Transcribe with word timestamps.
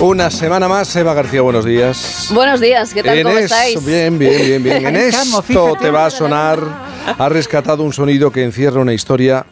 Una 0.00 0.30
semana 0.30 0.68
más, 0.68 0.94
Eva 0.94 1.14
García, 1.14 1.40
buenos 1.40 1.64
días. 1.64 2.28
Buenos 2.32 2.60
días, 2.60 2.92
¿qué 2.92 3.02
tal? 3.02 3.16
En 3.16 3.24
¿Cómo 3.24 3.38
estáis? 3.38 3.82
Bien, 3.84 4.18
bien, 4.18 4.42
bien, 4.42 4.62
bien. 4.62 4.86
En 4.88 4.96
esto 4.96 5.42
fíjate. 5.42 5.78
te 5.78 5.90
va 5.90 6.06
a 6.06 6.10
sonar. 6.10 6.60
Ha 7.18 7.28
rescatado 7.30 7.82
un 7.82 7.94
sonido 7.94 8.30
que 8.30 8.44
encierra 8.44 8.80
una 8.80 8.92
historia 8.92 9.46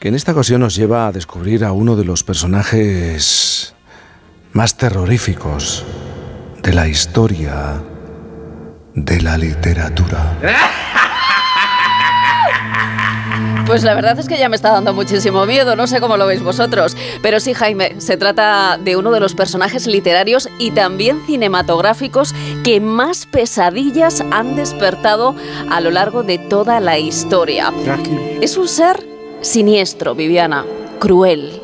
que 0.00 0.08
en 0.08 0.14
esta 0.14 0.32
ocasión 0.32 0.62
nos 0.62 0.74
lleva 0.74 1.06
a 1.06 1.12
descubrir 1.12 1.64
a 1.64 1.72
uno 1.72 1.96
de 1.96 2.04
los 2.04 2.24
personajes 2.24 3.74
más 4.52 4.76
terroríficos 4.76 5.84
de 6.62 6.72
la 6.72 6.88
historia 6.88 7.82
de 8.94 9.20
la 9.20 9.36
literatura. 9.36 10.38
Pues 13.66 13.82
la 13.82 13.94
verdad 13.94 14.16
es 14.16 14.28
que 14.28 14.38
ya 14.38 14.48
me 14.48 14.54
está 14.54 14.70
dando 14.70 14.94
muchísimo 14.94 15.44
miedo, 15.44 15.74
no 15.74 15.88
sé 15.88 16.00
cómo 16.00 16.16
lo 16.16 16.26
veis 16.26 16.40
vosotros. 16.40 16.96
Pero 17.20 17.40
sí, 17.40 17.52
Jaime, 17.52 18.00
se 18.00 18.16
trata 18.16 18.78
de 18.78 18.96
uno 18.96 19.10
de 19.10 19.18
los 19.18 19.34
personajes 19.34 19.88
literarios 19.88 20.48
y 20.60 20.70
también 20.70 21.26
cinematográficos 21.26 22.32
que 22.62 22.80
más 22.80 23.26
pesadillas 23.26 24.22
han 24.30 24.54
despertado 24.54 25.34
a 25.68 25.80
lo 25.80 25.90
largo 25.90 26.22
de 26.22 26.38
toda 26.38 26.78
la 26.78 26.98
historia. 26.98 27.72
Es 28.40 28.56
un 28.56 28.68
ser 28.68 29.04
siniestro, 29.40 30.14
Viviana, 30.14 30.64
cruel, 31.00 31.60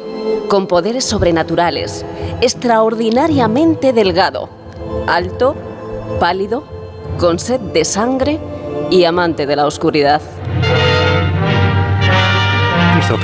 con 0.49 0.67
poderes 0.67 1.05
sobrenaturales, 1.05 2.05
extraordinariamente 2.41 3.93
delgado, 3.93 4.49
alto, 5.07 5.55
pálido, 6.19 6.65
con 7.19 7.39
sed 7.39 7.61
de 7.61 7.85
sangre 7.85 8.41
y 8.91 9.05
amante 9.05 9.47
de 9.47 9.55
la 9.55 9.67
oscuridad. 9.67 10.21
I 13.15 13.19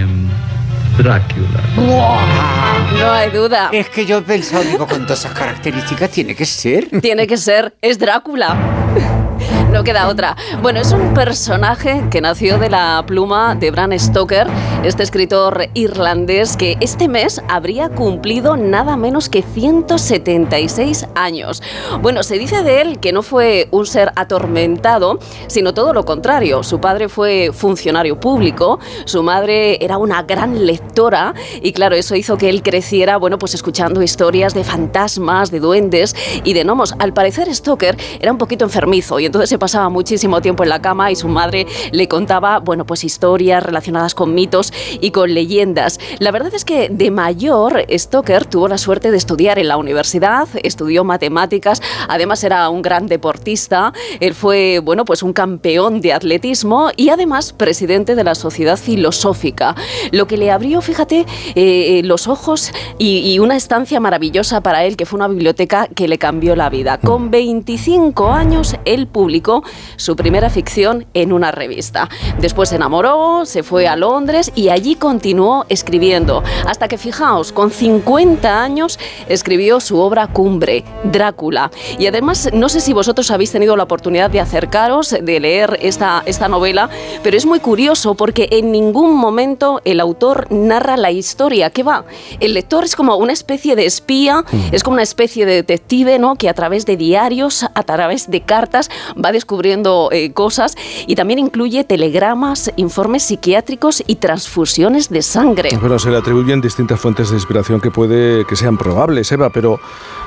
am 0.00 0.30
Dracula. 0.96 1.60
No 2.98 3.10
hay 3.10 3.30
duda. 3.30 3.68
Es 3.70 3.90
que 3.90 4.06
yo 4.06 4.18
he 4.18 4.22
pensado, 4.22 4.64
digo, 4.64 4.86
con 4.86 5.02
todas 5.02 5.20
esas 5.20 5.32
características 5.32 6.10
tiene 6.10 6.34
que 6.34 6.46
ser. 6.46 6.88
Tiene 7.02 7.26
que 7.26 7.36
ser, 7.36 7.74
es 7.82 7.98
Drácula. 7.98 8.81
No 9.72 9.84
queda 9.84 10.08
otra. 10.08 10.36
Bueno, 10.60 10.80
es 10.80 10.92
un 10.92 11.14
personaje 11.14 12.04
que 12.10 12.20
nació 12.20 12.58
de 12.58 12.68
la 12.68 13.02
pluma 13.06 13.54
de 13.54 13.70
Bram 13.70 13.98
Stoker, 13.98 14.46
este 14.84 15.02
escritor 15.02 15.70
irlandés 15.72 16.58
que 16.58 16.76
este 16.80 17.08
mes 17.08 17.40
habría 17.48 17.88
cumplido 17.88 18.58
nada 18.58 18.98
menos 18.98 19.30
que 19.30 19.40
176 19.40 21.06
años. 21.14 21.62
Bueno, 22.02 22.22
se 22.22 22.38
dice 22.38 22.62
de 22.62 22.82
él 22.82 23.00
que 23.00 23.12
no 23.12 23.22
fue 23.22 23.68
un 23.70 23.86
ser 23.86 24.12
atormentado, 24.14 25.18
sino 25.46 25.72
todo 25.72 25.94
lo 25.94 26.04
contrario. 26.04 26.62
Su 26.62 26.78
padre 26.78 27.08
fue 27.08 27.50
funcionario 27.54 28.20
público, 28.20 28.78
su 29.06 29.22
madre 29.22 29.82
era 29.82 29.96
una 29.96 30.22
gran 30.22 30.66
lectora 30.66 31.32
y 31.62 31.72
claro, 31.72 31.96
eso 31.96 32.14
hizo 32.14 32.36
que 32.36 32.50
él 32.50 32.62
creciera, 32.62 33.16
bueno, 33.16 33.38
pues 33.38 33.54
escuchando 33.54 34.02
historias 34.02 34.52
de 34.52 34.64
fantasmas, 34.64 35.50
de 35.50 35.60
duendes 35.60 36.14
y 36.44 36.52
de 36.52 36.62
gnomos. 36.62 36.94
Al 36.98 37.14
parecer 37.14 37.52
Stoker 37.54 37.96
era 38.20 38.32
un 38.32 38.38
poquito 38.38 38.66
enfermizo 38.66 39.18
y 39.18 39.24
entonces 39.24 39.48
se 39.48 39.61
pasaba 39.62 39.88
muchísimo 39.90 40.40
tiempo 40.40 40.64
en 40.64 40.70
la 40.70 40.82
cama 40.82 41.12
y 41.12 41.14
su 41.14 41.28
madre 41.28 41.68
le 41.92 42.08
contaba, 42.08 42.58
bueno, 42.58 42.84
pues 42.84 43.04
historias 43.04 43.62
relacionadas 43.62 44.12
con 44.12 44.34
mitos 44.34 44.72
y 45.00 45.12
con 45.12 45.32
leyendas. 45.32 46.00
La 46.18 46.32
verdad 46.32 46.52
es 46.52 46.64
que 46.64 46.88
de 46.88 47.12
mayor 47.12 47.86
Stoker 47.88 48.44
tuvo 48.44 48.66
la 48.66 48.76
suerte 48.76 49.12
de 49.12 49.16
estudiar 49.16 49.60
en 49.60 49.68
la 49.68 49.76
universidad, 49.76 50.48
estudió 50.64 51.04
matemáticas, 51.04 51.80
además 52.08 52.42
era 52.42 52.68
un 52.70 52.82
gran 52.82 53.06
deportista, 53.06 53.92
él 54.18 54.34
fue, 54.34 54.80
bueno, 54.80 55.04
pues 55.04 55.22
un 55.22 55.32
campeón 55.32 56.00
de 56.00 56.12
atletismo 56.12 56.90
y 56.96 57.10
además 57.10 57.52
presidente 57.52 58.16
de 58.16 58.24
la 58.24 58.34
Sociedad 58.34 58.76
Filosófica, 58.76 59.76
lo 60.10 60.26
que 60.26 60.38
le 60.38 60.50
abrió, 60.50 60.80
fíjate, 60.80 61.24
eh, 61.54 62.00
los 62.02 62.26
ojos 62.26 62.72
y, 62.98 63.32
y 63.32 63.38
una 63.38 63.54
estancia 63.54 64.00
maravillosa 64.00 64.60
para 64.60 64.84
él, 64.86 64.96
que 64.96 65.06
fue 65.06 65.18
una 65.18 65.28
biblioteca 65.28 65.86
que 65.86 66.08
le 66.08 66.18
cambió 66.18 66.56
la 66.56 66.68
vida. 66.68 66.98
Con 66.98 67.30
25 67.30 68.32
años, 68.32 68.74
él 68.84 69.06
publicó 69.06 69.51
su 69.96 70.16
primera 70.16 70.48
ficción 70.48 71.06
en 71.14 71.32
una 71.32 71.50
revista. 71.50 72.08
Después 72.40 72.70
se 72.70 72.76
enamoró, 72.76 73.44
se 73.44 73.62
fue 73.62 73.86
a 73.86 73.96
Londres 73.96 74.52
y 74.54 74.70
allí 74.70 74.94
continuó 74.94 75.66
escribiendo. 75.68 76.42
Hasta 76.66 76.88
que, 76.88 76.96
fijaos, 76.96 77.52
con 77.52 77.70
50 77.70 78.62
años 78.62 78.98
escribió 79.28 79.80
su 79.80 79.98
obra 79.98 80.28
cumbre, 80.28 80.84
Drácula. 81.04 81.70
Y 81.98 82.06
además, 82.06 82.50
no 82.52 82.68
sé 82.68 82.80
si 82.80 82.92
vosotros 82.92 83.30
habéis 83.30 83.52
tenido 83.52 83.76
la 83.76 83.82
oportunidad 83.82 84.30
de 84.30 84.40
acercaros, 84.40 85.10
de 85.20 85.40
leer 85.40 85.78
esta, 85.82 86.22
esta 86.26 86.48
novela, 86.48 86.88
pero 87.22 87.36
es 87.36 87.46
muy 87.46 87.60
curioso 87.60 88.14
porque 88.14 88.48
en 88.52 88.72
ningún 88.72 89.14
momento 89.16 89.80
el 89.84 90.00
autor 90.00 90.46
narra 90.50 90.96
la 90.96 91.10
historia. 91.10 91.70
¿Qué 91.70 91.82
va? 91.82 92.04
El 92.40 92.54
lector 92.54 92.84
es 92.84 92.96
como 92.96 93.16
una 93.16 93.32
especie 93.32 93.76
de 93.76 93.86
espía, 93.86 94.44
es 94.70 94.82
como 94.82 94.94
una 94.94 95.02
especie 95.02 95.46
de 95.46 95.54
detective, 95.54 96.18
¿no? 96.18 96.36
Que 96.36 96.48
a 96.48 96.54
través 96.54 96.86
de 96.86 96.96
diarios, 96.96 97.64
a 97.74 97.82
través 97.82 98.30
de 98.30 98.40
cartas, 98.40 98.90
va 99.22 99.32
descubriendo 99.42 100.08
eh, 100.12 100.32
cosas 100.32 100.76
y 101.08 101.16
también 101.16 101.40
incluye 101.40 101.82
telegramas, 101.82 102.70
informes 102.76 103.24
psiquiátricos 103.24 104.04
y 104.06 104.16
transfusiones 104.16 105.08
de 105.08 105.20
sangre. 105.22 105.70
Bueno, 105.80 105.98
se 105.98 106.10
le 106.10 106.18
atribuyen 106.18 106.60
distintas 106.60 107.00
fuentes 107.00 107.30
de 107.30 107.36
inspiración 107.36 107.80
que 107.80 107.90
puede 107.90 108.46
que 108.46 108.54
sean 108.54 108.78
probables, 108.78 109.32
Eva, 109.32 109.50
pero, 109.50 109.80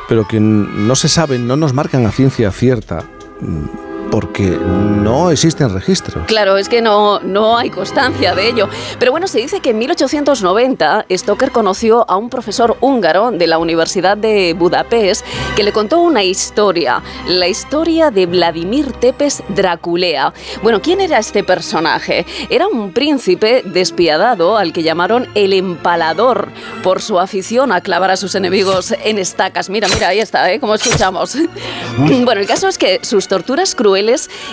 pero 0.09 0.27
que 0.27 0.41
no 0.41 0.95
se 0.95 1.07
saben, 1.07 1.47
no 1.47 1.55
nos 1.55 1.73
marcan 1.73 2.05
a 2.05 2.11
ciencia 2.11 2.51
cierta, 2.51 3.05
mm, 3.39 3.94
porque 4.15 4.43
no 4.43 5.29
existen 5.29 5.73
registros. 5.73 6.25
Claro, 6.25 6.55
es 6.55 6.69
que 6.69 6.81
no, 6.81 7.19
no 7.19 7.57
hay 7.57 7.69
constancia 7.69 8.33
de 8.33 8.47
ello. 8.47 8.69
Pero 8.97 9.11
bueno, 9.11 9.27
se 9.27 9.39
dice 9.39 9.59
que 9.59 9.71
en 9.71 9.77
1890 9.77 11.07
Stoker 11.11 11.51
conoció 11.51 12.09
a 12.09 12.15
un 12.15 12.29
profesor 12.29 12.77
húngaro 12.79 13.31
de 13.31 13.45
la 13.45 13.57
Universidad 13.57 14.15
de 14.15 14.53
Budapest 14.53 15.25
que 15.57 15.63
le 15.63 15.73
contó 15.73 15.99
una 15.99 16.23
historia, 16.23 17.03
la 17.27 17.49
historia 17.49 18.09
de 18.09 18.25
Vladimir 18.25 18.93
Tepes 18.93 19.43
Draculea. 19.49 20.31
Bueno, 20.63 20.81
¿quién 20.81 21.01
era 21.01 21.19
este 21.19 21.43
personaje? 21.43 22.25
Era 22.49 22.69
un 22.69 22.93
príncipe 22.93 23.63
despiadado 23.65 24.55
al 24.55 24.71
que 24.71 24.81
llamaron 24.81 25.27
el 25.35 25.51
empalador 25.51 26.47
por 26.83 27.01
su 27.01 27.19
afición 27.19 27.73
a 27.73 27.81
clavar 27.81 28.11
a 28.11 28.15
sus 28.15 28.33
enemigos 28.35 28.95
en 29.03 29.19
estacas. 29.19 29.69
Mira, 29.69 29.89
mira, 29.89 30.07
ahí 30.07 30.19
está, 30.19 30.53
¿eh? 30.53 30.61
Como 30.61 30.75
escuchamos. 30.75 31.35
Bueno, 31.97 32.39
el 32.41 32.47
caso 32.47 32.67
es 32.69 32.77
que 32.77 32.99
sus 33.03 33.27
torturas 33.27 33.75
crueles 33.75 34.04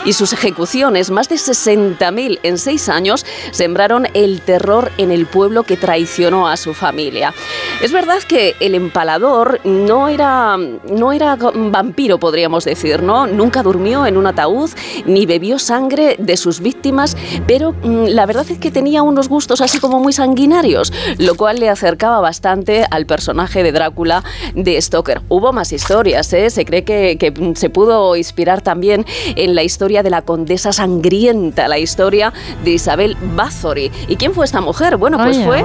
y 0.05 0.13
sus 0.15 0.33
ejecuciones, 0.33 1.11
más 1.11 1.29
de 1.29 1.37
60.000 1.37 2.41
en 2.43 2.59
seis 2.59 2.89
años, 2.89 3.27
sembraron 3.51 4.09
el 4.15 4.41
terror 4.41 4.91
en 4.99 5.11
el 5.11 5.27
pueblo 5.27 5.63
que 5.65 5.77
traicionó 5.77 6.49
a 6.49 6.57
su 6.57 6.75
familia. 6.75 7.35
Es 7.83 7.93
verdad 7.93 8.19
que 8.27 8.55
el 8.61 8.75
empalador 8.75 9.61
no 9.65 10.09
era, 10.09 10.57
no 10.57 11.13
era 11.13 11.37
vampiro, 11.37 12.19
podríamos 12.19 12.65
decir, 12.65 13.03
¿no? 13.03 13.27
Nunca 13.27 13.63
durmió 13.63 14.07
en 14.07 14.17
un 14.17 14.27
ataúd 14.27 14.71
ni 15.05 15.27
bebió 15.27 15.59
sangre 15.59 16.17
de 16.19 16.37
sus 16.37 16.61
víctimas, 16.61 17.17
pero 17.47 17.73
mm, 17.73 18.07
la 18.09 18.27
verdad 18.27 18.47
es 18.49 18.59
que 18.59 18.71
tenía 18.71 19.03
unos 19.03 19.29
gustos 19.29 19.61
así 19.61 19.79
como 19.79 20.01
muy 20.01 20.13
sanguinarios, 20.13 20.93
lo 21.19 21.35
cual 21.35 21.61
le 21.61 21.69
acercaba 21.69 22.21
bastante 22.21 22.87
al 22.91 23.07
personaje 23.07 23.63
de 23.63 23.73
Drácula 23.73 24.25
de 24.55 24.81
Stoker. 24.81 25.21
Hubo 25.29 25.53
más 25.53 25.73
historias, 25.73 26.33
¿eh? 26.33 26.49
Se 26.51 26.65
cree 26.65 26.85
que 26.85 27.53
se 27.55 27.71
pudo 27.71 28.17
inspirar 28.17 28.63
también 28.63 29.05
en 29.37 29.55
la 29.55 29.63
historia 29.63 30.03
de 30.03 30.11
la 30.11 30.23
condesa 30.23 30.73
sangrienta, 30.73 31.69
la 31.69 31.79
historia 31.79 32.33
de 32.65 32.73
Isabel 32.73 33.17
Bathory. 33.37 33.91
¿Y 34.09 34.17
quién 34.17 34.35
fue 34.35 34.45
esta 34.45 34.61
mujer? 34.61 34.97
Bueno, 34.97 35.19
pues 35.19 35.39
fue 35.45 35.65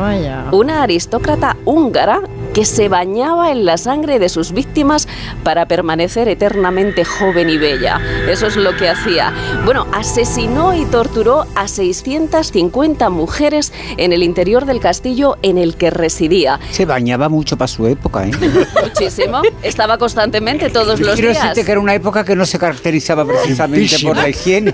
una 0.51 0.83
aristócrata 0.83 1.57
húngara 1.65 2.21
que 2.57 2.65
se 2.65 2.89
bañaba 2.89 3.51
en 3.51 3.65
la 3.65 3.77
sangre 3.77 4.17
de 4.17 4.29
sus 4.29 4.51
víctimas 4.51 5.07
para 5.43 5.67
permanecer 5.67 6.27
eternamente 6.27 7.05
joven 7.05 7.51
y 7.51 7.57
bella. 7.59 8.01
Eso 8.27 8.47
es 8.47 8.55
lo 8.55 8.75
que 8.75 8.89
hacía. 8.89 9.31
Bueno, 9.63 9.85
asesinó 9.93 10.73
y 10.73 10.85
torturó 10.85 11.45
a 11.53 11.67
650 11.67 13.11
mujeres 13.11 13.71
en 13.97 14.11
el 14.11 14.23
interior 14.23 14.65
del 14.65 14.79
castillo 14.79 15.37
en 15.43 15.59
el 15.59 15.75
que 15.75 15.91
residía. 15.91 16.59
Se 16.71 16.85
bañaba 16.85 17.29
mucho 17.29 17.57
para 17.57 17.67
su 17.67 17.85
época, 17.85 18.25
¿eh? 18.25 18.31
Muchísimo. 18.83 19.43
Estaba 19.61 19.99
constantemente 19.99 20.71
todos 20.71 20.99
los 20.99 21.13
Quiero 21.13 21.29
días. 21.29 21.43
decirte 21.43 21.63
que 21.63 21.71
era 21.73 21.79
una 21.79 21.93
época 21.93 22.25
que 22.25 22.35
no 22.35 22.47
se 22.47 22.57
caracterizaba 22.57 23.23
precisamente 23.23 23.97
por 24.01 24.17
la 24.17 24.29
higiene. 24.29 24.73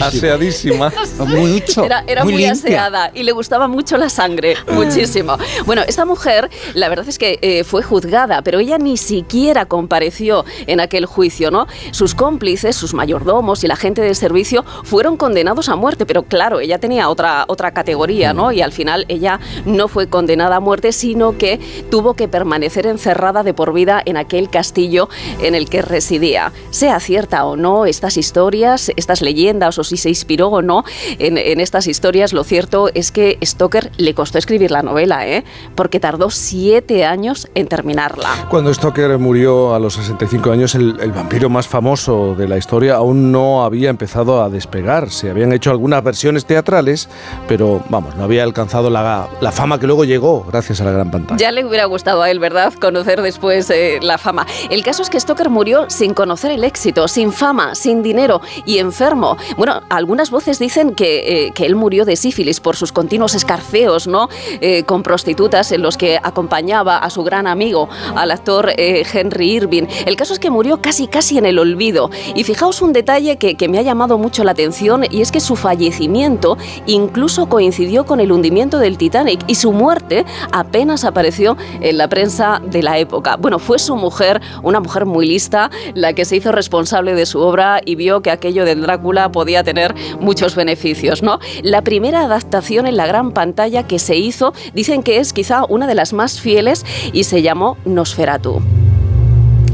Aseadísima. 0.00 0.90
Mucho. 1.18 1.84
Era, 1.84 2.04
era 2.06 2.24
muy, 2.24 2.38
limpia. 2.38 2.52
aseada 2.52 3.10
y 3.12 3.22
le 3.22 3.32
gustaba 3.32 3.68
mucho 3.68 3.98
la 3.98 4.08
sangre, 4.08 4.56
muchísimo. 4.72 5.36
Bueno, 5.66 5.82
esta 5.86 6.06
mujer 6.06 6.48
la 6.74 6.88
verdad 6.88 7.08
es 7.08 7.18
que 7.18 7.38
eh, 7.42 7.64
fue 7.64 7.82
juzgada, 7.82 8.42
pero 8.42 8.58
ella 8.58 8.78
ni 8.78 8.96
siquiera 8.96 9.66
compareció 9.66 10.44
en 10.66 10.80
aquel 10.80 11.06
juicio, 11.06 11.50
¿no? 11.50 11.66
Sus 11.90 12.14
cómplices, 12.14 12.76
sus 12.76 12.94
mayordomos 12.94 13.64
y 13.64 13.66
la 13.66 13.76
gente 13.76 14.02
de 14.02 14.14
servicio 14.14 14.64
fueron 14.84 15.16
condenados 15.16 15.68
a 15.68 15.76
muerte, 15.76 16.06
pero 16.06 16.22
claro, 16.22 16.60
ella 16.60 16.78
tenía 16.78 17.08
otra, 17.08 17.44
otra 17.48 17.72
categoría, 17.72 18.32
¿no? 18.32 18.52
Y 18.52 18.62
al 18.62 18.72
final 18.72 19.04
ella 19.08 19.40
no 19.64 19.88
fue 19.88 20.08
condenada 20.08 20.56
a 20.56 20.60
muerte, 20.60 20.92
sino 20.92 21.36
que 21.36 21.60
tuvo 21.90 22.14
que 22.14 22.28
permanecer 22.28 22.86
encerrada 22.86 23.42
de 23.42 23.54
por 23.54 23.72
vida 23.72 24.02
en 24.04 24.16
aquel 24.16 24.50
castillo 24.50 25.08
en 25.40 25.54
el 25.54 25.68
que 25.68 25.82
residía. 25.82 26.52
Sea 26.70 27.00
cierta 27.00 27.44
o 27.44 27.56
no 27.56 27.86
estas 27.86 28.16
historias, 28.16 28.92
estas 28.96 29.22
leyendas, 29.22 29.78
o 29.78 29.84
si 29.84 29.96
se 29.96 30.08
inspiró 30.08 30.48
o 30.48 30.62
no 30.62 30.84
en, 31.18 31.36
en 31.36 31.60
estas 31.60 31.86
historias, 31.86 32.32
lo 32.32 32.44
cierto 32.44 32.90
es 32.94 33.10
que 33.12 33.38
Stoker 33.42 33.90
le 33.96 34.14
costó 34.14 34.38
escribir 34.38 34.70
la 34.70 34.82
novela, 34.82 35.26
¿eh? 35.26 35.44
Porque 35.74 36.00
tardó 36.00 36.30
siete 36.30 36.59
años 37.04 37.48
en 37.54 37.66
terminarla. 37.66 38.28
Cuando 38.48 38.72
Stoker 38.72 39.18
murió 39.18 39.74
a 39.74 39.78
los 39.78 39.94
65 39.94 40.50
años, 40.50 40.74
el, 40.74 40.98
el 41.00 41.12
vampiro 41.12 41.48
más 41.48 41.66
famoso 41.66 42.34
de 42.34 42.48
la 42.48 42.58
historia 42.58 42.96
aún 42.96 43.32
no 43.32 43.64
había 43.64 43.90
empezado 43.90 44.42
a 44.42 44.48
despegar. 44.48 45.10
Se 45.10 45.30
habían 45.30 45.52
hecho 45.52 45.70
algunas 45.70 46.02
versiones 46.02 46.44
teatrales, 46.44 47.08
pero 47.48 47.82
vamos, 47.88 48.16
no 48.16 48.24
había 48.24 48.42
alcanzado 48.42 48.90
la, 48.90 49.28
la 49.40 49.52
fama 49.52 49.78
que 49.78 49.86
luego 49.86 50.04
llegó 50.04 50.44
gracias 50.44 50.80
a 50.80 50.84
la 50.84 50.92
gran 50.92 51.10
pantalla. 51.10 51.38
Ya 51.38 51.52
le 51.52 51.64
hubiera 51.64 51.84
gustado 51.86 52.22
a 52.22 52.30
él, 52.30 52.38
¿verdad? 52.38 52.72
Conocer 52.74 53.22
después 53.22 53.70
eh, 53.70 53.98
la 54.02 54.18
fama. 54.18 54.46
El 54.70 54.82
caso 54.82 55.02
es 55.02 55.10
que 55.10 55.18
Stoker 55.18 55.48
murió 55.48 55.86
sin 55.88 56.14
conocer 56.14 56.50
el 56.50 56.64
éxito, 56.64 57.08
sin 57.08 57.32
fama, 57.32 57.74
sin 57.74 58.02
dinero 58.02 58.40
y 58.64 58.78
enfermo. 58.78 59.36
Bueno, 59.56 59.82
algunas 59.88 60.30
voces 60.30 60.58
dicen 60.58 60.94
que, 60.94 61.46
eh, 61.46 61.52
que 61.52 61.66
él 61.66 61.74
murió 61.74 62.04
de 62.04 62.16
sífilis 62.16 62.60
por 62.60 62.76
sus 62.76 62.92
continuos 62.92 63.34
escarceos, 63.34 64.06
¿no? 64.06 64.28
Eh, 64.60 64.84
con 64.84 65.02
prostitutas 65.02 65.72
en 65.72 65.82
los 65.82 65.96
que 65.96 66.18
acompañaba 66.22 66.39
a 66.48 67.10
su 67.10 67.22
gran 67.22 67.46
amigo, 67.46 67.88
al 68.14 68.30
actor 68.30 68.72
eh, 68.76 69.04
Henry 69.12 69.52
Irving. 69.52 69.84
El 70.06 70.16
caso 70.16 70.32
es 70.32 70.38
que 70.38 70.50
murió 70.50 70.80
casi 70.80 71.06
casi 71.06 71.38
en 71.38 71.46
el 71.46 71.58
olvido. 71.58 72.10
Y 72.34 72.44
fijaos 72.44 72.82
un 72.82 72.92
detalle 72.92 73.36
que, 73.36 73.56
que 73.56 73.68
me 73.68 73.78
ha 73.78 73.82
llamado 73.82 74.18
mucho 74.18 74.44
la 74.44 74.52
atención 74.52 75.04
y 75.10 75.20
es 75.20 75.32
que 75.32 75.40
su 75.40 75.56
fallecimiento 75.56 76.56
incluso 76.86 77.48
coincidió 77.48 78.04
con 78.04 78.20
el 78.20 78.32
hundimiento 78.32 78.78
del 78.78 78.98
Titanic 78.98 79.40
y 79.46 79.54
su 79.54 79.72
muerte 79.72 80.24
apenas 80.52 81.04
apareció 81.04 81.56
en 81.80 81.98
la 81.98 82.08
prensa 82.08 82.60
de 82.64 82.82
la 82.82 82.98
época. 82.98 83.36
Bueno, 83.36 83.58
fue 83.58 83.78
su 83.78 83.96
mujer, 83.96 84.40
una 84.62 84.80
mujer 84.80 85.06
muy 85.06 85.26
lista, 85.26 85.70
la 85.94 86.12
que 86.12 86.24
se 86.24 86.36
hizo 86.36 86.52
responsable 86.52 87.14
de 87.14 87.26
su 87.26 87.40
obra 87.40 87.80
y 87.84 87.94
vio 87.94 88.22
que 88.22 88.30
aquello 88.30 88.64
del 88.64 88.82
Drácula 88.82 89.30
podía 89.32 89.62
tener 89.64 89.94
muchos 90.20 90.54
beneficios, 90.54 91.22
¿no? 91.22 91.38
La 91.62 91.82
primera 91.82 92.22
adaptación 92.22 92.86
en 92.86 92.96
la 92.96 93.06
gran 93.06 93.32
pantalla 93.32 93.86
que 93.86 93.98
se 93.98 94.16
hizo, 94.16 94.52
dicen 94.74 95.02
que 95.02 95.18
es 95.18 95.32
quizá 95.32 95.64
una 95.68 95.86
de 95.86 95.94
las 95.94 96.12
más 96.12 96.29
fieles 96.38 96.84
y 97.14 97.24
se 97.24 97.40
llamó 97.40 97.78
Nosferatu. 97.86 98.60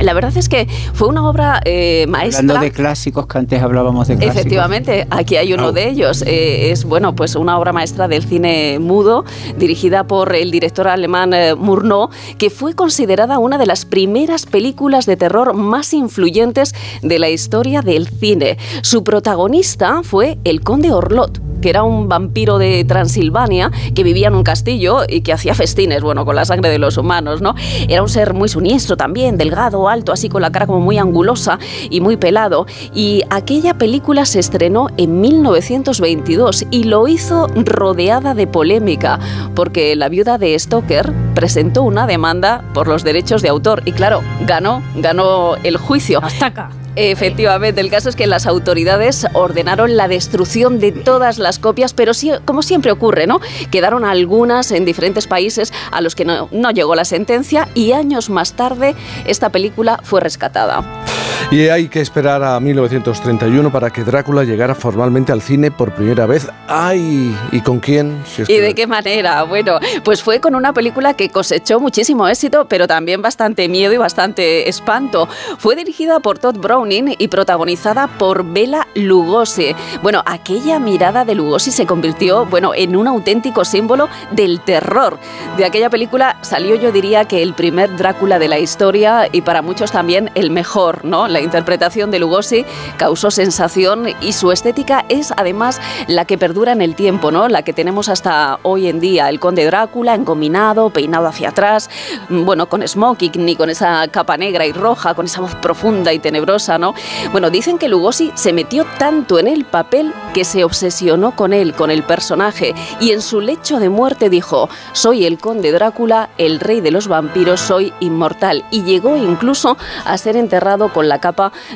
La 0.00 0.12
verdad 0.12 0.36
es 0.36 0.48
que 0.48 0.68
fue 0.92 1.08
una 1.08 1.26
obra 1.28 1.60
eh, 1.64 2.06
maestra. 2.08 2.40
Hablando 2.40 2.64
de 2.64 2.70
clásicos, 2.70 3.26
que 3.26 3.38
antes 3.38 3.62
hablábamos 3.62 4.08
de 4.08 4.16
clásicos. 4.16 4.36
Efectivamente, 4.36 5.06
aquí 5.10 5.36
hay 5.36 5.52
uno 5.52 5.72
de 5.72 5.88
ellos. 5.88 6.22
Eh, 6.26 6.70
es 6.70 6.84
bueno, 6.84 7.14
pues 7.14 7.34
una 7.34 7.58
obra 7.58 7.72
maestra 7.72 8.06
del 8.06 8.22
cine 8.22 8.78
mudo, 8.78 9.24
dirigida 9.56 10.06
por 10.06 10.34
el 10.34 10.50
director 10.50 10.88
alemán 10.88 11.32
eh, 11.32 11.54
Murnau, 11.54 12.10
que 12.36 12.50
fue 12.50 12.74
considerada 12.74 13.38
una 13.38 13.56
de 13.56 13.66
las 13.66 13.86
primeras 13.86 14.44
películas 14.44 15.06
de 15.06 15.16
terror 15.16 15.54
más 15.54 15.94
influyentes 15.94 16.74
de 17.02 17.18
la 17.18 17.30
historia 17.30 17.80
del 17.80 18.06
cine. 18.06 18.58
Su 18.82 19.02
protagonista 19.02 20.02
fue 20.02 20.38
el 20.44 20.60
conde 20.60 20.92
Orlot, 20.92 21.40
que 21.60 21.70
era 21.70 21.82
un 21.82 22.08
vampiro 22.08 22.58
de 22.58 22.84
Transilvania 22.84 23.70
que 23.94 24.02
vivía 24.02 24.28
en 24.28 24.34
un 24.34 24.42
castillo 24.42 25.02
y 25.08 25.20
que 25.22 25.32
hacía 25.32 25.54
festines, 25.54 26.02
bueno, 26.02 26.24
con 26.24 26.36
la 26.36 26.44
sangre 26.44 26.70
de 26.70 26.78
los 26.78 26.96
humanos, 26.96 27.40
¿no? 27.40 27.54
Era 27.88 28.02
un 28.02 28.08
ser 28.08 28.34
muy 28.34 28.48
siniestro 28.48 28.96
también, 28.96 29.36
delgado, 29.36 29.88
alto, 29.88 30.12
así 30.12 30.28
con 30.28 30.42
la 30.42 30.50
cara 30.50 30.66
como 30.66 30.80
muy 30.80 30.98
angulosa 30.98 31.58
y 31.90 32.00
muy 32.00 32.16
pelado. 32.16 32.66
Y 32.94 33.22
aquella 33.30 33.74
película 33.74 34.24
se 34.24 34.38
estrenó 34.38 34.88
en 34.96 35.20
1922 35.20 36.66
y 36.70 36.84
lo 36.84 37.08
hizo 37.08 37.48
rodeada 37.54 38.34
de 38.34 38.46
polémica, 38.46 39.18
porque 39.54 39.96
la 39.96 40.08
viuda 40.08 40.38
de 40.38 40.58
Stoker 40.58 41.12
presentó 41.34 41.82
una 41.82 42.06
demanda 42.06 42.64
por 42.72 42.88
los 42.88 43.04
derechos 43.04 43.42
de 43.42 43.48
autor 43.48 43.82
y 43.84 43.92
claro, 43.92 44.22
ganó, 44.46 44.82
ganó 44.96 45.56
el 45.62 45.76
juicio. 45.76 46.20
Hasta 46.22 46.46
acá. 46.46 46.70
Efectivamente, 46.96 47.80
el 47.82 47.90
caso 47.90 48.08
es 48.08 48.16
que 48.16 48.26
las 48.26 48.46
autoridades 48.46 49.26
ordenaron 49.34 49.96
la 49.96 50.08
destrucción 50.08 50.80
de 50.80 50.92
todas 50.92 51.38
las 51.38 51.58
copias, 51.58 51.92
pero 51.92 52.14
sí, 52.14 52.32
como 52.46 52.62
siempre 52.62 52.90
ocurre, 52.90 53.26
¿no? 53.26 53.40
Quedaron 53.70 54.04
algunas 54.04 54.72
en 54.72 54.86
diferentes 54.86 55.26
países 55.26 55.72
a 55.92 56.00
los 56.00 56.14
que 56.14 56.24
no, 56.24 56.48
no 56.52 56.70
llegó 56.70 56.94
la 56.94 57.04
sentencia 57.04 57.68
y 57.74 57.92
años 57.92 58.30
más 58.30 58.54
tarde 58.54 58.94
esta 59.26 59.50
película 59.50 60.00
fue 60.02 60.20
rescatada. 60.20 61.15
Y 61.48 61.68
hay 61.68 61.86
que 61.86 62.00
esperar 62.00 62.42
a 62.42 62.58
1931 62.58 63.70
para 63.70 63.90
que 63.90 64.02
Drácula 64.02 64.42
llegara 64.42 64.74
formalmente 64.74 65.30
al 65.30 65.40
cine 65.40 65.70
por 65.70 65.92
primera 65.92 66.26
vez. 66.26 66.48
¡Ay! 66.66 67.36
¿Y 67.52 67.60
con 67.60 67.78
quién? 67.78 68.20
Si 68.26 68.42
¿Y 68.52 68.58
de 68.58 68.74
qué 68.74 68.88
manera? 68.88 69.44
Bueno, 69.44 69.78
pues 70.02 70.24
fue 70.24 70.40
con 70.40 70.56
una 70.56 70.72
película 70.72 71.14
que 71.14 71.30
cosechó 71.30 71.78
muchísimo 71.78 72.26
éxito, 72.26 72.66
pero 72.66 72.88
también 72.88 73.22
bastante 73.22 73.68
miedo 73.68 73.92
y 73.92 73.96
bastante 73.96 74.68
espanto. 74.68 75.28
Fue 75.58 75.76
dirigida 75.76 76.18
por 76.18 76.40
Todd 76.40 76.56
Browning 76.56 77.14
y 77.16 77.28
protagonizada 77.28 78.08
por 78.08 78.44
Bela 78.44 78.88
Lugosi. 78.96 79.76
Bueno, 80.02 80.24
aquella 80.26 80.80
mirada 80.80 81.24
de 81.24 81.36
Lugosi 81.36 81.70
se 81.70 81.86
convirtió, 81.86 82.44
bueno, 82.46 82.74
en 82.74 82.96
un 82.96 83.06
auténtico 83.06 83.64
símbolo 83.64 84.08
del 84.32 84.60
terror. 84.62 85.16
De 85.56 85.64
aquella 85.64 85.90
película 85.90 86.38
salió, 86.42 86.74
yo 86.74 86.90
diría 86.90 87.26
que 87.26 87.40
el 87.40 87.54
primer 87.54 87.96
Drácula 87.96 88.40
de 88.40 88.48
la 88.48 88.58
historia 88.58 89.28
y 89.30 89.42
para 89.42 89.62
muchos 89.62 89.92
también 89.92 90.32
el 90.34 90.50
mejor, 90.50 91.04
¿no? 91.04 91.28
La 91.36 91.42
interpretación 91.42 92.10
de 92.10 92.18
Lugosi 92.18 92.64
causó 92.96 93.30
sensación 93.30 94.06
y 94.22 94.32
su 94.32 94.52
estética 94.52 95.04
es 95.10 95.34
además 95.36 95.82
la 96.06 96.24
que 96.24 96.38
perdura 96.38 96.72
en 96.72 96.80
el 96.80 96.94
tiempo, 96.94 97.30
¿no? 97.30 97.46
La 97.48 97.60
que 97.60 97.74
tenemos 97.74 98.08
hasta 98.08 98.58
hoy 98.62 98.88
en 98.88 99.00
día. 99.00 99.28
El 99.28 99.38
conde 99.38 99.66
Drácula 99.66 100.14
engominado, 100.14 100.88
peinado 100.88 101.26
hacia 101.26 101.50
atrás, 101.50 101.90
mm, 102.30 102.46
bueno, 102.46 102.70
con 102.70 102.88
smoking 102.88 103.32
ni 103.44 103.54
con 103.54 103.68
esa 103.68 104.08
capa 104.08 104.38
negra 104.38 104.64
y 104.64 104.72
roja, 104.72 105.12
con 105.12 105.26
esa 105.26 105.42
voz 105.42 105.54
profunda 105.56 106.10
y 106.14 106.18
tenebrosa, 106.20 106.78
¿no? 106.78 106.94
Bueno, 107.32 107.50
dicen 107.50 107.76
que 107.76 107.90
Lugosi 107.90 108.32
se 108.34 108.54
metió 108.54 108.86
tanto 108.98 109.38
en 109.38 109.46
el 109.46 109.66
papel 109.66 110.14
que 110.32 110.44
se 110.46 110.64
obsesionó 110.64 111.36
con 111.36 111.52
él, 111.52 111.74
con 111.74 111.90
el 111.90 112.02
personaje, 112.02 112.74
y 112.98 113.10
en 113.10 113.20
su 113.20 113.42
lecho 113.42 113.78
de 113.78 113.90
muerte 113.90 114.30
dijo, 114.30 114.70
soy 114.94 115.26
el 115.26 115.36
conde 115.36 115.70
Drácula, 115.70 116.30
el 116.38 116.60
rey 116.60 116.80
de 116.80 116.92
los 116.92 117.08
vampiros, 117.08 117.60
soy 117.60 117.92
inmortal, 118.00 118.64
y 118.70 118.84
llegó 118.84 119.18
incluso 119.18 119.76
a 120.06 120.16
ser 120.16 120.38
enterrado 120.38 120.90
con 120.94 121.10
la 121.10 121.20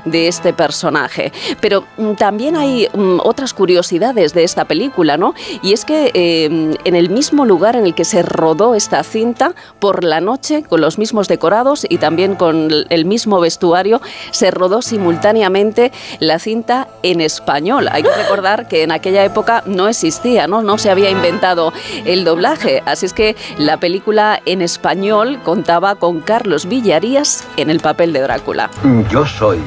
de 0.05 0.29
este 0.29 0.52
personaje. 0.52 1.32
Pero 1.61 1.85
mm, 1.97 2.14
también 2.14 2.56
hay 2.56 2.88
mm, 2.93 3.19
otras 3.23 3.55
curiosidades 3.55 4.35
de 4.35 4.44
esta 4.44 4.64
película, 4.64 5.17
¿no? 5.17 5.35
Y 5.62 5.73
es 5.73 5.85
que 5.85 6.11
eh, 6.14 6.76
en 6.85 6.97
el 6.97 7.11
mismo 7.11 7.44
lugar 7.44 7.76
en 7.76 7.85
el 7.85 7.94
que 7.94 8.05
se 8.05 8.23
rodó 8.23 8.75
esta 8.75 9.02
cinta, 9.02 9.55
por 9.79 10.05
la 10.05 10.20
noche, 10.20 10.62
con 10.62 10.81
los 10.81 10.99
mismos 10.99 11.29
decorados 11.29 11.87
y 11.88 11.99
también 11.99 12.35
con 12.35 12.69
el 12.88 13.05
mismo 13.05 13.41
vestuario, 13.41 14.00
se 14.31 14.50
rodó 14.50 14.82
simultáneamente 14.82 15.93
la 16.19 16.38
cinta 16.38 16.88
en 17.03 17.20
español. 17.20 17.88
Hay 17.91 18.03
que 18.03 18.14
recordar 18.14 18.69
que 18.69 18.82
en 18.82 18.93
aquella 18.93 19.25
época 19.25 19.62
no 19.67 19.88
existía, 19.88 20.46
¿no? 20.46 20.62
No 20.62 20.79
se 20.79 20.91
había 20.91 21.10
inventado 21.10 21.72
el 22.05 22.25
doblaje. 22.25 22.82
Así 22.86 23.06
es 23.06 23.13
que 23.13 23.36
la 23.58 23.79
película 23.79 24.41
en 24.46 24.63
español 24.63 25.39
contaba 25.44 25.94
con 25.94 26.20
Carlos 26.20 26.67
Villarías 26.67 27.46
en 27.56 27.70
el 27.70 27.81
papel 27.81 28.13
de 28.13 28.20
Drácula. 28.20 28.70
Yo 29.10 29.27
soy 29.41 29.59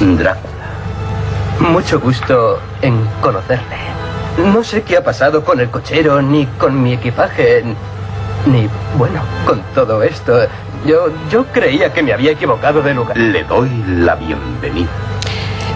Drácula. 0.00 0.68
Mucho 1.60 1.98
gusto 1.98 2.60
en 2.82 3.08
conocerle. 3.22 3.78
No 4.52 4.62
sé 4.62 4.82
qué 4.82 4.98
ha 4.98 5.02
pasado 5.02 5.42
con 5.42 5.58
el 5.60 5.70
cochero, 5.70 6.20
ni 6.20 6.44
con 6.44 6.82
mi 6.82 6.92
equipaje, 6.92 7.64
ni, 8.44 8.68
bueno, 8.98 9.22
con 9.46 9.62
todo 9.74 10.02
esto. 10.02 10.38
Yo, 10.86 11.06
yo 11.30 11.46
creía 11.46 11.90
que 11.90 12.02
me 12.02 12.12
había 12.12 12.32
equivocado 12.32 12.82
de 12.82 12.92
lugar. 12.92 13.16
Le 13.16 13.44
doy 13.44 13.70
la 13.88 14.14
bienvenida. 14.14 14.90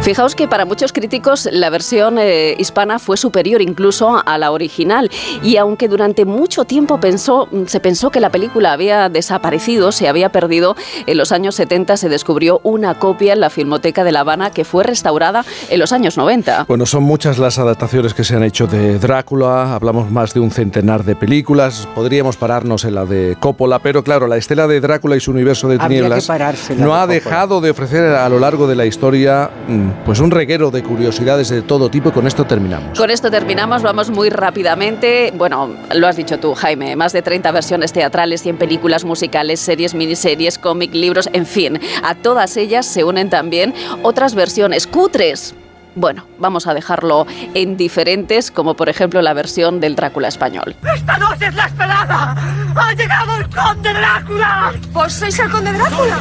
Fijaos 0.02 0.34
que 0.34 0.48
para 0.48 0.64
muchos 0.64 0.92
críticos 0.92 1.48
la 1.52 1.70
versión 1.70 2.18
eh, 2.18 2.56
hispana 2.58 2.98
fue 2.98 3.16
superior 3.16 3.62
incluso 3.62 4.20
a 4.26 4.36
la 4.36 4.50
original 4.50 5.08
y 5.44 5.58
aunque 5.58 5.86
durante 5.86 6.24
mucho 6.24 6.64
tiempo 6.64 6.98
pensó, 6.98 7.48
se 7.66 7.78
pensó 7.78 8.10
que 8.10 8.18
la 8.18 8.30
película 8.30 8.72
había 8.72 9.08
desaparecido, 9.08 9.92
se 9.92 10.08
había 10.08 10.30
perdido, 10.30 10.74
en 11.06 11.16
los 11.16 11.30
años 11.30 11.54
70 11.54 11.96
se 11.96 12.08
descubrió 12.08 12.60
una 12.64 12.98
copia 12.98 13.32
en 13.32 13.38
la 13.38 13.48
Filmoteca 13.48 14.02
de 14.02 14.10
La 14.10 14.20
Habana 14.20 14.50
que 14.50 14.64
fue 14.64 14.82
restaurada 14.82 15.44
en 15.70 15.78
los 15.78 15.92
años 15.92 16.16
90. 16.16 16.64
Bueno, 16.66 16.84
son 16.84 17.04
muchas 17.04 17.38
las 17.38 17.60
adaptaciones 17.60 18.12
que 18.12 18.24
se 18.24 18.34
han 18.34 18.42
hecho 18.42 18.66
de 18.66 18.98
Drácula, 18.98 19.72
hablamos 19.72 20.10
más 20.10 20.34
de 20.34 20.40
un 20.40 20.50
centenar 20.50 21.04
de 21.04 21.14
películas, 21.14 21.88
podríamos 21.94 22.36
pararnos 22.36 22.84
en 22.84 22.96
la 22.96 23.04
de 23.04 23.36
Coppola, 23.38 23.78
pero 23.78 24.02
claro, 24.02 24.26
la 24.26 24.36
estela 24.36 24.66
de 24.66 24.80
Drácula 24.80 25.14
y 25.14 25.20
su 25.20 25.30
universo 25.30 25.68
de 25.68 25.78
tinieblas 25.78 26.28
no 26.28 26.34
de 26.34 26.44
ha 26.44 26.56
Coppola. 26.66 27.06
dejado 27.06 27.60
de 27.60 27.70
ofrecer 27.70 28.04
a 28.16 28.28
lo 28.28 28.40
largo 28.40 28.66
de 28.66 28.74
la 28.74 28.84
historia 28.84 29.48
mm, 29.68 29.91
pues 30.04 30.20
un 30.20 30.30
reguero 30.30 30.70
de 30.70 30.82
curiosidades 30.82 31.48
de 31.48 31.62
todo 31.62 31.90
tipo 31.90 32.08
y 32.10 32.12
con 32.12 32.26
esto 32.26 32.44
terminamos. 32.44 32.98
Con 32.98 33.10
esto 33.10 33.30
terminamos, 33.30 33.82
vamos 33.82 34.10
muy 34.10 34.30
rápidamente. 34.30 35.32
Bueno, 35.36 35.74
lo 35.94 36.06
has 36.06 36.16
dicho 36.16 36.38
tú, 36.38 36.54
Jaime, 36.54 36.96
más 36.96 37.12
de 37.12 37.22
30 37.22 37.50
versiones 37.52 37.92
teatrales, 37.92 38.42
100 38.42 38.56
películas 38.56 39.04
musicales, 39.04 39.60
series, 39.60 39.94
miniseries, 39.94 40.58
cómic, 40.58 40.94
libros, 40.94 41.28
en 41.32 41.46
fin. 41.46 41.80
A 42.02 42.14
todas 42.14 42.56
ellas 42.56 42.86
se 42.86 43.04
unen 43.04 43.30
también 43.30 43.74
otras 44.02 44.34
versiones 44.34 44.86
cutres 44.86 45.54
bueno, 45.94 46.26
vamos 46.38 46.66
a 46.66 46.74
dejarlo 46.74 47.26
en 47.54 47.76
diferentes, 47.76 48.50
como 48.50 48.74
por 48.74 48.88
ejemplo 48.88 49.22
la 49.22 49.32
versión 49.34 49.80
del 49.80 49.94
Drácula 49.94 50.28
español. 50.28 50.74
¡Esta 50.94 51.18
noche 51.18 51.46
es 51.46 51.54
la 51.54 51.66
esperada! 51.66 52.36
¡Ha 52.74 52.92
llegado 52.94 53.36
el 53.36 53.48
conde 53.48 53.92
Drácula! 53.92 54.72
¿Vos 54.92 55.12
sois 55.12 55.38
el 55.38 55.50
conde 55.50 55.72
Drácula? 55.72 56.18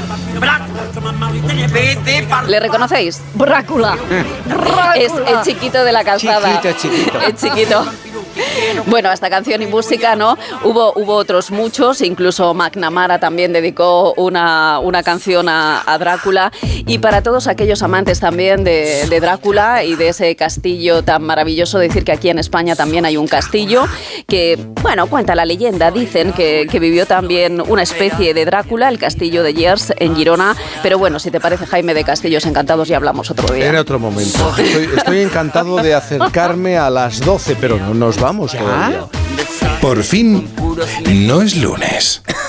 ¿Le 2.48 2.60
reconocéis? 2.60 3.22
Drácula. 3.36 3.98
Es 4.96 5.12
el 5.14 5.42
chiquito 5.44 5.84
de 5.84 5.92
la 5.92 6.04
calzada. 6.04 6.62
Chiquito, 6.62 6.80
chiquito. 6.80 7.22
El 7.22 7.36
chiquito. 7.36 7.86
Bueno, 8.88 9.12
esta 9.12 9.30
canción 9.30 9.62
y 9.62 9.68
música, 9.68 10.16
¿no? 10.16 10.38
Hubo, 10.64 10.94
hubo 10.96 11.16
otros 11.16 11.52
muchos, 11.52 12.02
incluso 12.02 12.54
McNamara 12.54 13.20
también 13.20 13.54
dedicó 13.54 14.14
una, 14.18 14.80
una 14.80 15.04
canción 15.04 15.48
a, 15.50 15.84
Drácula. 16.00 16.52
Y 16.88 16.98
para 16.98 17.22
todos 17.22 17.48
aquellos 17.48 17.84
amantes 17.84 18.20
también 18.20 18.64
de, 18.64 19.20
Drácula 19.22 19.84
y 19.84 19.96
de 19.96 20.10
ese 20.10 20.36
castillo 20.36 21.04
tan 21.04 21.24
maravilloso, 21.24 21.78
decir 21.80 22.04
que 22.04 22.12
aquí 22.12 22.30
en 22.30 22.40
España 22.40 22.76
también 22.76 23.06
hay 23.06 23.18
un 23.18 23.28
castillo 23.28 23.86
que, 24.28 24.58
bueno, 24.82 25.08
cuenta 25.08 25.36
la 25.36 25.46
leyenda, 25.46 25.92
dicen 25.92 26.34
que, 26.34 26.68
que 26.70 26.80
vivió 26.80 27.06
también 27.06 27.62
una 27.62 27.84
especie 27.84 28.34
de 28.34 28.46
Drácula, 28.46 28.90
el 28.90 28.98
castillo 28.98 29.44
de 29.44 29.54
Yers 29.54 29.94
en 29.98 30.16
Girona. 30.16 30.56
Pero 30.82 30.98
bueno, 30.98 31.20
si 31.20 31.30
te 31.30 31.40
parece, 31.40 31.66
Jaime, 31.66 31.94
de 31.94 32.04
Castillos 32.04 32.46
Encantados, 32.46 32.88
ya 32.88 32.98
hablamos 32.98 33.30
otro 33.30 33.54
día. 33.54 33.68
En 33.68 33.76
otro 33.76 34.00
momento. 34.00 34.54
Estoy, 34.58 35.20
encantado 35.20 35.78
de 35.78 35.94
acercarme 35.94 36.78
a 36.78 36.90
las 36.90 37.20
12, 37.20 37.56
pero 37.60 37.78
no 37.78 37.94
nos 37.94 38.18
vamos 38.32 38.54
todavía. 38.54 39.08
Por 39.82 40.04
fin, 40.04 40.48
no 41.10 41.42
es 41.42 41.58
lunes. 41.58 42.22